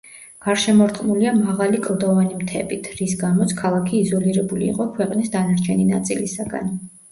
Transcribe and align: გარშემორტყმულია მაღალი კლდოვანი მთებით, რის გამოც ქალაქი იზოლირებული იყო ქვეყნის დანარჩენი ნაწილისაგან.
გარშემორტყმულია 0.43 1.33
მაღალი 1.39 1.81
კლდოვანი 1.87 2.39
მთებით, 2.39 2.89
რის 3.03 3.15
გამოც 3.21 3.55
ქალაქი 3.61 3.95
იზოლირებული 4.07 4.69
იყო 4.73 4.91
ქვეყნის 4.99 5.33
დანარჩენი 5.39 5.89
ნაწილისაგან. 5.95 6.77